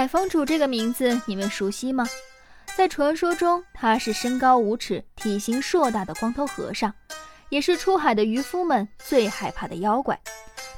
[0.00, 2.06] 海房主这个名字你们熟悉吗？
[2.74, 6.90] 在传说中，他是身高五尺、体型硕大的光头和尚，
[7.50, 10.18] 也是出海的渔夫们最害怕的妖怪。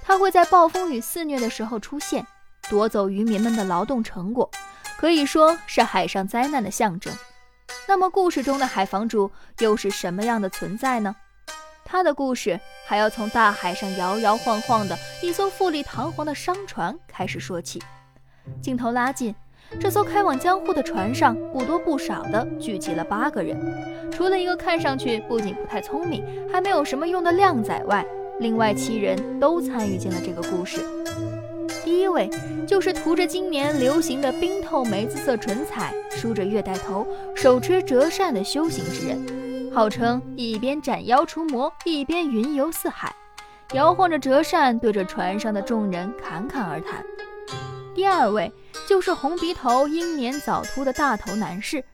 [0.03, 2.27] 他会在暴风雨肆虐的时候出现，
[2.69, 4.51] 夺走渔民们的劳动成果，
[4.99, 7.15] 可以说是海上灾难的象征。
[7.87, 9.31] 那么，故事中的海房主
[9.61, 11.15] 又是什么样的存在呢？
[11.85, 12.59] 他的故事
[12.89, 17.81] 还要从大海上摇摇晃晃的一艘富丽堂皇的商船开始说起。
[18.61, 19.35] 镜头拉近，
[19.81, 23.57] 这艘开往江户的船上不多不少的聚集了八个人，
[24.11, 28.05] 除了一个看上去不仅不太聪明，还没有什么用的靓仔外，
[28.41, 30.81] 另外七人都参与进了这个故事。
[31.85, 32.31] 第一位
[32.67, 43.13] 就是涂着今年流行的冰透梅子色唇彩，梳着月带头，手持折扇的修行之人，号称一边斩妖除魔，一边云游四海，
[43.73, 47.05] 摇晃着折扇，对着船上的众人侃侃而谈。
[47.95, 48.51] 第二位
[48.89, 51.85] 就是红鼻头、英年早秃的大头男士，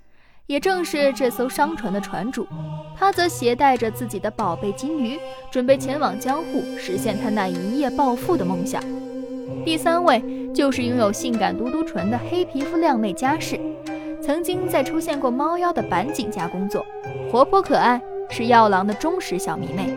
[0.46, 2.46] 也正是这艘商船的船主。
[2.96, 5.18] 他则携带着自己的宝贝金鱼，
[5.50, 8.82] 准备前往江户，实现他那一夜暴富的梦想。
[9.64, 10.22] 第三位
[10.54, 13.58] 就是拥有性感嘟嘟唇的黑皮肤靓妹家世，
[14.22, 16.84] 曾经在出现过猫妖的板井家工作，
[17.30, 19.96] 活泼可爱，是药郎的忠实小迷妹。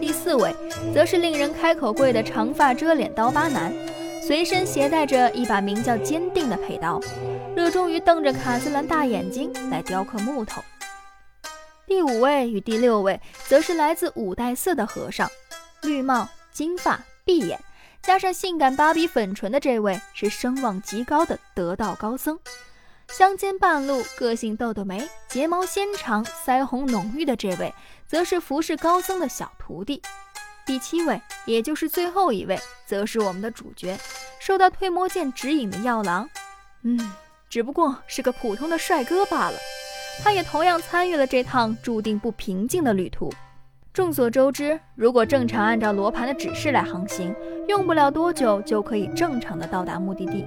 [0.00, 0.54] 第四位
[0.94, 3.72] 则是令人开口跪的长发遮脸刀疤男。
[4.32, 6.98] 随身携带着一把名叫“坚定”的佩刀，
[7.54, 10.62] 热衷于瞪着卡姿兰大眼睛来雕刻木头。
[11.86, 15.30] 第五位与第六位则是来自五代寺的和尚，
[15.82, 17.60] 绿帽、金发、碧眼，
[18.00, 22.38] 加上性感芭比粉唇的这位是声望极高的得道高僧。
[23.08, 27.74] 香肩半露、个性豆豆眉、睫毛纤长、腮红浓郁的这位，
[28.06, 30.00] 则是服侍高僧的小徒弟。
[30.64, 33.98] 第七位，也就是最后一位，则是我们的主角，
[34.38, 36.28] 受到推魔剑指引的药郎。
[36.82, 36.98] 嗯，
[37.48, 39.56] 只不过是个普通的帅哥罢了。
[40.22, 43.32] 他也同样参与了这趟注定不平静的旅途。
[43.92, 47.34] 众所周知，如果正常按照罗盘的指示来航行，
[47.66, 50.46] 用不了多久就可以正常的到达目的地。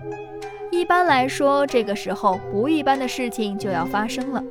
[0.72, 4.44] 一般来说，这个时候不一般的事情就要发生了。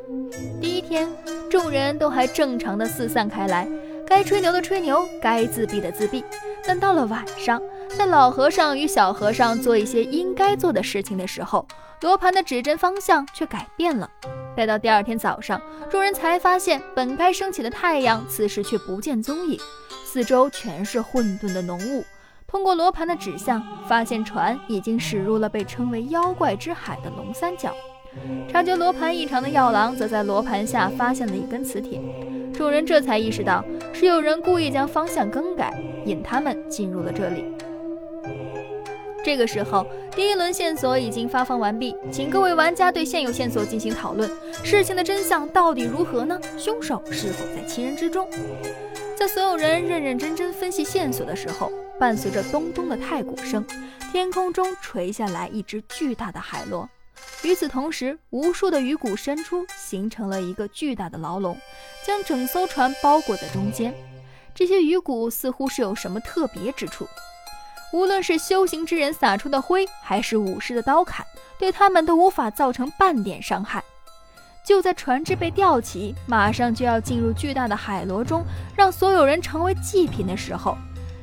[0.61, 1.09] 第一天，
[1.51, 3.69] 众人都还正常的四散开来。
[4.07, 6.25] 该吹牛的吹牛，该自闭的自闭。
[6.67, 7.61] 但到了晚上，
[7.97, 11.67] 在老和尚与小和尚做一些应该做的事情的时候，
[12.01, 14.09] 罗盘的指针方向却改变了。
[14.57, 15.61] 待到第二天早上，
[15.91, 19.59] 众人才发现，本该升起的太阳，此时却不见踪影，
[20.05, 22.05] 四周全是混沌的浓雾。
[22.47, 27.75] 通过罗盘的指向，发现船已经驶入了被称为妖怪之海的龙三角。
[28.49, 32.01] 察觉罗盘异常的药郎，则在罗盘下发现了一根磁铁。
[32.55, 35.73] 众人这才意识到，是有人故意将方向更改，
[36.07, 37.45] 引他们进入了这里。
[39.25, 44.31] 这个时候，第一轮线索已经发放完毕，请各位玩家对现有线索进行讨论。
[44.63, 46.39] 事情的真相到底如何呢？
[46.57, 48.29] 凶手是否在七人之中？
[49.17, 53.65] 在所有人认认真真分析线索的时候，伴随着咚咚的太鼓声，
[54.13, 56.89] 天空中垂下来一只巨大的海螺。
[57.45, 61.57] 与此同时，无数的鱼骨伸出，形成了一个巨大的牢笼，
[62.05, 63.95] 将整艘船包裹在中间。
[64.55, 67.07] 这些鱼骨似乎是有什么特别之处，
[67.93, 71.25] 无论是修行之人撒出的灰，还是武士的刀砍，
[71.59, 73.85] 对他们都无法造成半点伤害。
[74.65, 78.43] 就在船只被吊起，马上就要进入巨大的海螺中，
[78.75, 80.79] 让所有人成为祭品的时候，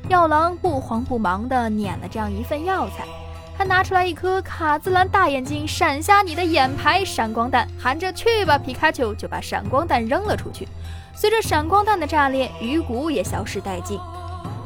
[0.08, 3.08] 药郎不慌不忙地捻了这样一份药材。
[3.56, 10.66] 他拿出来一颗卡姿兰大眼睛，闪瞎你的眼牌闪光弹，喊着去吧，皮卡丘，就把闪光弹扔了出去。
[11.14, 14.00] 随着闪光弹的炸裂，鱼骨也消失殆尽。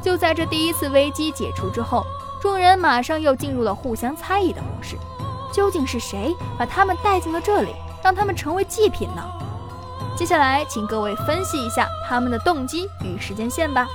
[0.01, 2.05] 就在这第一次危机解除之后，
[2.41, 4.95] 众人马上又进入了互相猜疑的模式。
[5.53, 9.23] 究竟是谁把他们带进了这里，让他们成为祭品呢？
[10.15, 13.87] 接下来，请各位分析一下他们的动机与时间线吧。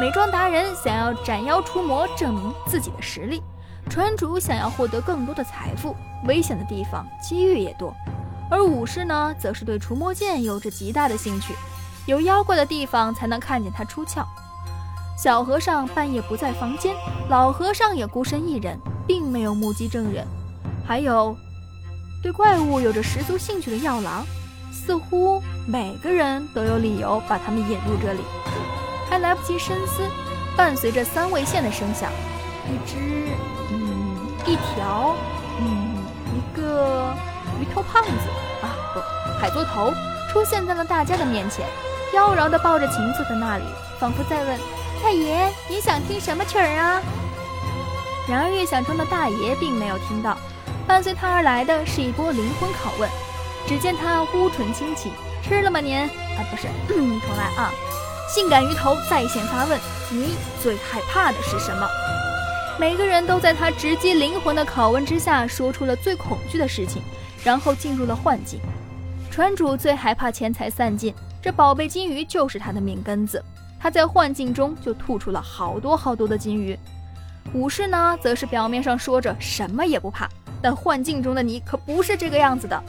[0.00, 3.42] 美妆达人想要斩妖除魔，证明自己的实力。
[3.88, 5.94] 船主想要获得更多的财富，
[6.26, 7.92] 危险的地方机遇也多；
[8.50, 11.54] 而武士呢，则是对除魔剑有着极大的兴趣，
[12.06, 14.26] 有妖怪的地方才能看见它出鞘。
[15.16, 16.94] 小和尚半夜不在房间，
[17.28, 18.76] 老和尚也孤身一人，
[19.06, 20.26] 并没有目击证人。
[20.84, 21.36] 还有
[22.20, 24.26] 对怪物有着十足兴趣的药郎，
[24.72, 28.20] 似乎每个人都有理由把他们引入这里。
[29.08, 30.02] 还来不及深思，
[30.56, 32.10] 伴随着三味线的声响，
[32.66, 33.28] 一只。
[34.46, 35.16] 一条，
[35.58, 35.96] 嗯，
[36.34, 37.14] 一个
[37.60, 38.10] 鱼头胖子
[38.62, 39.00] 啊，不，
[39.40, 39.92] 海多头
[40.30, 41.66] 出现在了大家的面前，
[42.12, 43.64] 妖娆的抱着琴坐在那里，
[43.98, 44.58] 仿佛在问
[45.02, 47.00] 太爷，你想听什么曲儿啊？
[48.28, 50.36] 然而预想中的大爷并没有听到，
[50.86, 53.08] 伴随他而来的是一波灵魂拷问。
[53.66, 55.10] 只见他呼唇轻启
[55.42, 55.98] ：“吃了吗您？
[55.98, 57.72] 啊，不是， 重来啊！”
[58.28, 59.80] 性感鱼头在线发问
[60.12, 61.88] ：“你最害怕的是什么？”
[62.76, 67.00] 每个人都在他直击灵魂的拷问之下，说出了最恐惧的事情，
[67.44, 68.60] 然后进入了幻境。
[69.30, 73.42] 船主最害怕钱财散尽，这宝贝金鱼就是他的命根子。
[73.78, 76.76] 他在幻境中就吐出了好多好多的金鱼。
[77.52, 80.28] 武士呢，则是表面上说着什么也不怕，
[80.60, 82.82] 但幻境中的你可不是这个样子的。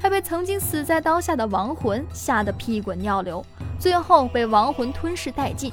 [0.00, 3.44] 他被曾经死在刀下的亡魂吓得屁滚尿流，
[3.78, 5.70] 最后被亡魂吞噬殆尽。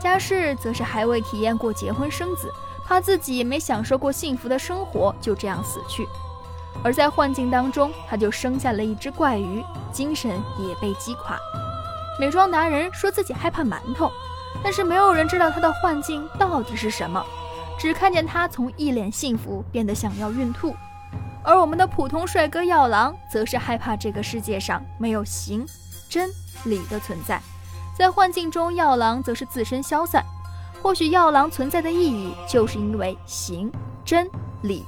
[0.00, 2.50] 家世则是还未体验过结婚生子。
[2.86, 6.06] 怕自己没享受过幸福的生活，就这样死去。
[6.82, 9.62] 而在幻境当中，他就生下了一只怪鱼，
[9.92, 11.38] 精神也被击垮。
[12.18, 14.10] 美妆达人说自己害怕馒头，
[14.62, 17.24] 但是没有人知道他的幻境到底是什么，
[17.78, 20.74] 只看见他从一脸幸福变得想要孕吐。
[21.44, 25.66] 而我们的普通帅哥药郎，则是害怕这个世界上没有形、
[26.08, 26.30] 真、
[26.64, 27.40] 理的存在。
[27.96, 30.24] 在幻境中，药郎则是自身消散。
[30.82, 33.70] 或许药郎存在的意义，就是因为行
[34.04, 34.28] 真
[34.62, 34.84] 理。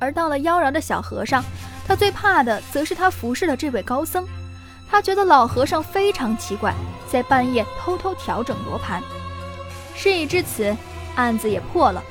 [0.00, 1.42] 而到了妖娆的小和尚，
[1.86, 4.26] 他最怕的则是他服侍的这位高僧。
[4.90, 6.74] 他觉得老和尚非常奇怪，
[7.08, 9.00] 在半夜偷偷调整罗盘。
[9.94, 10.76] 事已至此，
[11.14, 12.02] 案子也破了。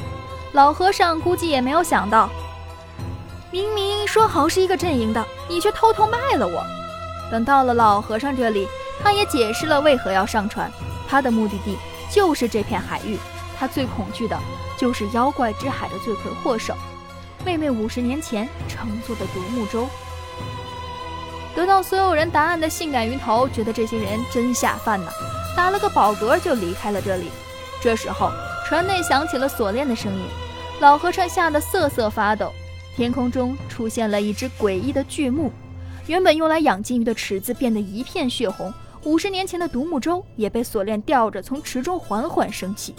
[0.54, 2.30] 老和尚估计也没有想到，
[3.52, 6.64] 明明说好是一个阵营的，你却偷偷卖了我。
[7.30, 8.66] 等到了老和尚这里，
[9.04, 10.72] 他也解释了为何要上船，
[11.10, 11.78] 他的目的地。
[12.12, 13.18] 就是这片海域，
[13.58, 14.38] 他最恐惧的
[14.78, 16.76] 就是妖怪之海的罪魁祸首——
[17.46, 19.88] 妹妹五十年前乘坐的独木舟。
[21.56, 25.12] 得到所有人答案的性感鱼头觉得这些人真下饭呢，
[25.56, 27.32] 打了个饱嗝就离开了这里。
[27.82, 28.32] 这时候，
[28.68, 30.22] 船内响起了锁链的声音，
[30.80, 32.54] 老和尚吓得瑟瑟发抖。
[32.96, 35.52] 天空中出现了一只诡异的巨木，
[36.08, 38.74] 原本用来养金鱼的池子变得一片血红。
[39.04, 42.94] 五十年前的独木舟也被锁链吊着，从池中缓缓升起，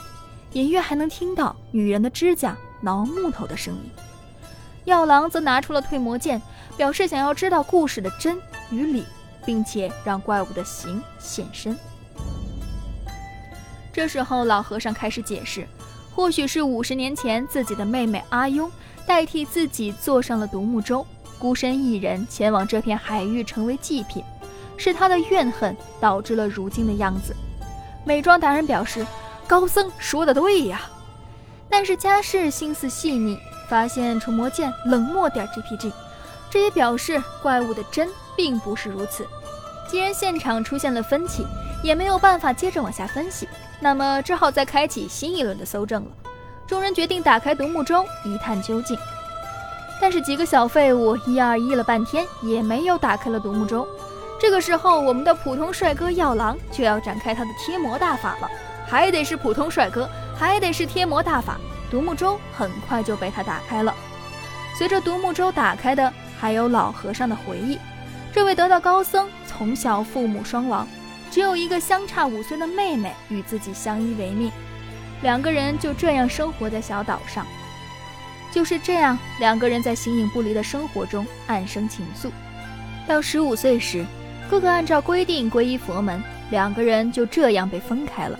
[0.52, 3.90] 隐约还能听到女人的指甲挠木头的声音。
[4.84, 6.40] 药郎则拿出了退魔剑，
[6.76, 8.40] 表示想要知道故事的真
[8.70, 9.04] 与理，
[9.44, 11.76] 并且让怪物的形现身。
[13.92, 15.66] 这时候，老和尚开始解释，
[16.14, 18.70] 或许是五十年前自己的妹妹阿庸
[19.06, 21.04] 代替自己坐上了独木舟，
[21.38, 24.24] 孤身一人前往这片海域，成为祭品。
[24.78, 27.36] 是他的怨恨导致了如今的样子。
[28.04, 29.04] 美妆达人表示，
[29.46, 30.80] 高僧说的对呀。
[31.68, 33.38] 但是家世心思细腻，
[33.68, 35.92] 发现除魔剑冷漠点 GPG，
[36.48, 39.26] 这也表示怪物的真并不是如此。
[39.86, 41.46] 既然现场出现了分歧，
[41.82, 43.46] 也没有办法接着往下分析，
[43.80, 46.10] 那么只好再开启新一轮的搜证了。
[46.66, 48.98] 众人决定打开独木舟一探究竟。
[50.00, 53.86] 但是几个小废物一二一了半天，也没有打开了独木舟。
[54.40, 58.48] 这个时候，我们的普通帅哥药郎就要展开他的贴膜大法了，
[58.86, 60.08] 还得是普通帅哥，
[60.38, 61.58] 还得是贴膜大法。
[61.90, 63.92] 独木舟很快就被他打开了。
[64.76, 67.78] 随着独木舟打开的，还有老和尚的回忆。
[68.32, 70.86] 这位得道高僧从小父母双亡，
[71.30, 74.52] 只有一个相差五岁的妹妹与自己相依为命，
[75.22, 77.44] 两个人就这样生活在小岛上。
[78.52, 82.30] 就是这样，两个人在形影不离的生活中暗生情愫。
[83.08, 84.06] 到十五岁时。
[84.50, 88.38] 哥哥按照规定皈依佛门，两个人就这样被分开了。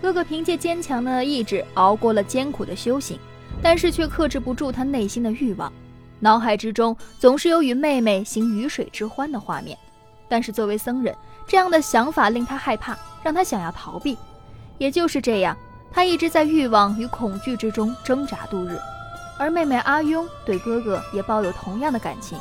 [0.00, 3.18] 哥哥凭借坚强的意志熬过了艰苦的修行，
[3.60, 5.72] 但是却克制不住他内心的欲望，
[6.20, 9.76] 脑海之中总是有与妹妹行鱼水之欢的画面。
[10.28, 11.12] 但是作为僧人，
[11.48, 14.16] 这样的想法令他害怕，让他想要逃避。
[14.78, 15.56] 也就是这样，
[15.90, 18.78] 他一直在欲望与恐惧之中挣扎度日。
[19.36, 22.38] 而妹妹阿庸对哥哥也抱有同样的感情。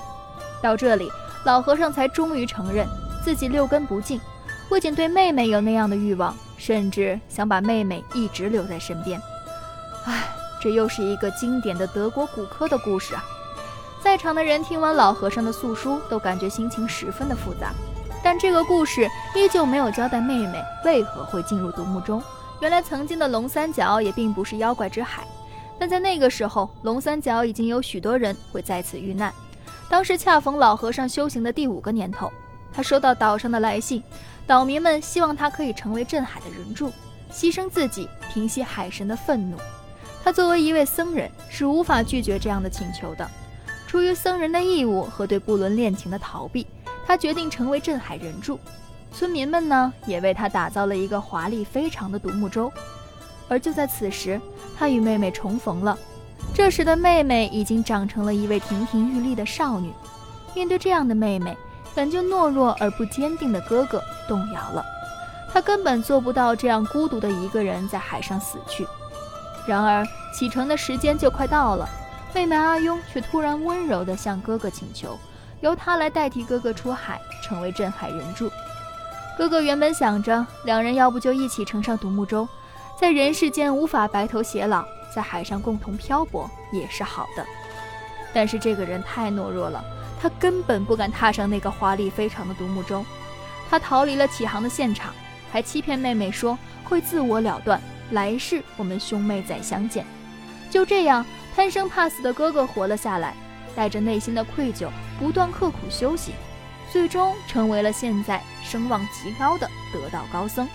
[0.62, 1.10] 到这里。
[1.44, 2.88] 老和尚才终于承认
[3.24, 4.20] 自己六根不净，
[4.70, 9.20] 不仅对妹妹有那样的欲望，甚至想把妹妹一直留在身边。
[10.06, 10.24] 唉，
[10.62, 13.24] 这又是一个经典的德国骨科的故事啊！
[14.04, 17.72] 在场的人听完老和尚的诉说，都感觉心情十分的复杂。
[18.24, 22.22] 但这个故事依旧没有交代妹妹为何会进入独木舟。
[22.60, 25.24] 原来，曾经的龙三角也并不是妖怪之海，
[25.80, 29.34] 但在那个时候，龙三角已经有许多人会在此遇难。
[29.92, 32.32] 当时恰逢老和尚修行的第五个年头，
[32.72, 34.02] 他收到岛上的来信，
[34.48, 36.90] 岛民们希望他可以成为镇海的人柱，
[37.30, 39.58] 牺牲自己平息海神的愤怒。
[40.24, 43.30] 他作为一位僧人，是无法拒绝这样的请求的。
[43.86, 46.66] 出于僧人的义务和对不伦恋情的逃避，
[47.06, 48.58] 他决定成为镇海人柱。
[49.12, 52.72] 村民们呢，也为他打造了一个华丽非常的独木舟。
[53.50, 54.40] 而就在此时，
[54.78, 56.00] 他与妹妹重逢了。
[56.54, 59.94] 这时的妹妹已经长成了一位亭亭玉立的少女。
[60.54, 61.58] 面对这样的妹妹，
[61.96, 64.86] 本就懦弱而不坚定的哥哥动摇了。
[65.54, 68.88] 他根本做不到这样孤独的一个人在海上死去。
[69.66, 71.88] 然而启程的时间就快到了，
[72.34, 75.18] 妹妹阿庸却突然温柔地向哥哥请求，
[75.62, 78.52] 由他来代替哥哥出海，成为镇海人柱。
[79.38, 82.48] 哥哥原本想着，两人要不就一起乘上独木舟，
[83.00, 87.46] 在人世间无法白头偕老，在海上共同漂泊也是好的。
[88.34, 89.84] 但是这个人太懦弱了，
[90.22, 93.06] 他根本不敢踏上那个华丽非常的独木舟。
[93.70, 95.14] 他逃离了起航的现场。
[95.54, 100.06] 还欺骗妹妹说会自我了断，来世我们兄妹再相见。
[100.70, 103.36] 就这样，贪生怕死的哥哥活了下来，
[103.76, 104.88] 带着内心的愧疚，
[105.20, 106.34] 不断刻苦修行，
[106.90, 110.66] 最终成为了现在声望极高的得道高僧。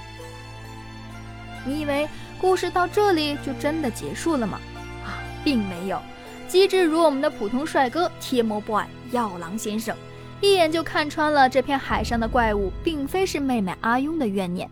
[1.66, 2.08] 你以为
[2.40, 4.58] 故事到这里就真的结束了吗？
[5.04, 6.00] 啊，并没有。
[6.49, 9.94] 机智如我们的普通帅哥贴膜 boy 药郎先生。
[10.40, 14.70] 一眼就看穿了这片海上的怪物，并非是妹妹阿庸的怨念。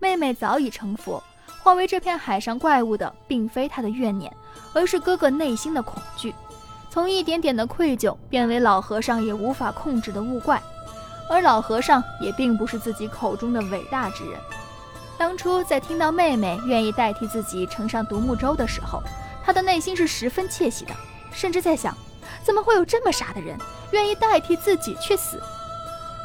[0.00, 1.22] 妹妹早已成佛，
[1.62, 4.34] 化为这片海上怪物的，并非她的怨念，
[4.72, 6.34] 而是哥哥内心的恐惧。
[6.90, 10.60] 从一点点的愧疚，变为老和尚也无法控制的物怪。
[11.28, 14.40] 而老和尚也并不是自己口中的伟大之人。
[15.16, 19.02] 当初在听到妹妹愿意代替自己乘上独木舟的时候，
[19.44, 20.94] 他的内心是十分窃喜的，
[21.32, 21.96] 甚至在想。
[22.42, 23.56] 怎么会有这么傻的人，
[23.92, 25.40] 愿意代替自己去死？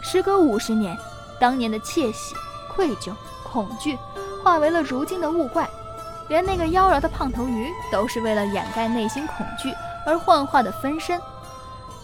[0.01, 0.97] 时隔五十年，
[1.39, 2.35] 当年的窃喜、
[2.73, 3.97] 愧疚、恐惧，
[4.43, 5.69] 化为了如今的物怪。
[6.27, 9.73] 连那个妖娆的胖头鱼，都是为了掩盖内心恐惧
[10.05, 11.19] 而幻化的分身。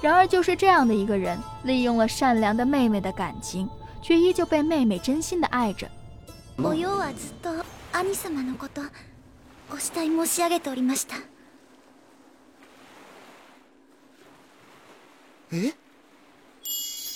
[0.01, 3.69] 然而，就是这样的一个人，利用了善良的妹妹的感情，
[4.01, 5.87] 却依旧被妹妹真心的爱着。
[15.51, 15.73] え？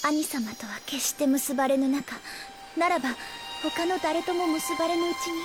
[0.03, 2.17] 兄様とは決して結ばれぬ仲。
[2.77, 3.09] ならば
[3.63, 5.41] 他の誰とも結ばれぬうちに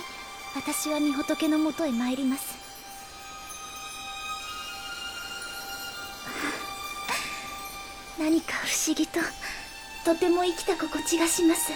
[0.55, 2.53] 私は御仏のもとへ参ります。
[8.19, 9.21] 何か不思議と
[10.03, 11.71] とても生きた心地がします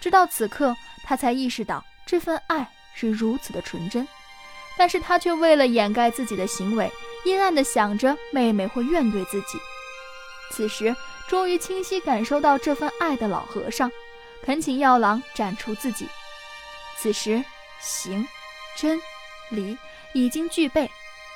[0.00, 4.06] 直到此刻，他才意识到这份爱是如此的纯真。
[4.78, 6.90] 但是他却为了掩盖自己的行为，
[7.24, 9.58] 阴暗地想着妹妹会怨怼自己。
[10.52, 10.96] 此时，
[11.28, 13.90] 终于清晰感受到这份爱的老和尚，
[14.42, 16.08] 恳请药郎斩除自己。
[16.96, 17.44] 此时，
[17.78, 18.26] 行、
[18.76, 18.98] 真、
[19.50, 19.76] 离
[20.14, 20.90] 已经具备，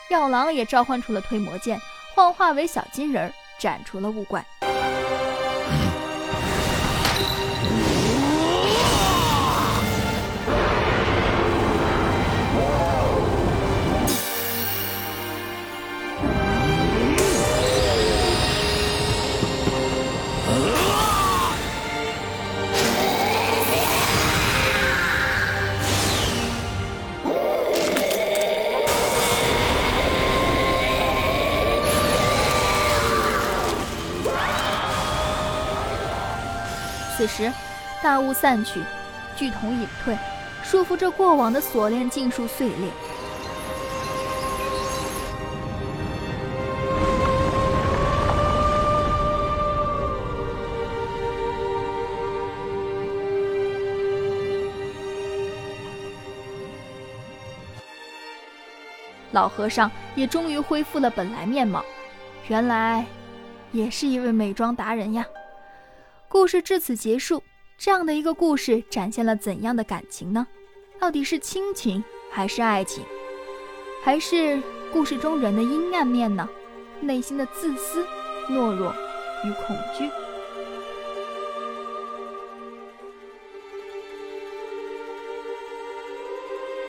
[0.08, 1.78] 药郎也召唤出了推魔剑，
[2.14, 4.44] 幻化为小金人儿，斩除了物怪。
[37.16, 37.52] 此时，
[38.02, 38.80] 大雾散去，
[39.36, 40.18] 巨瞳隐退，
[40.64, 42.90] 束缚着过往的锁链尽数碎裂。
[59.30, 61.84] 老和尚也终于恢复了本来面貌，
[62.48, 63.06] 原来，
[63.70, 65.24] 也是一位美妆达人呀。
[66.34, 67.44] 故事至此结束。
[67.78, 70.44] 这样的一个故事展现了怎样的感情呢？
[70.98, 73.04] 到底是亲情，还是爱情，
[74.02, 74.60] 还是
[74.92, 76.48] 故事中人的阴暗面呢？
[77.00, 78.04] 内心的自私、
[78.50, 78.92] 懦弱
[79.44, 80.10] 与恐惧。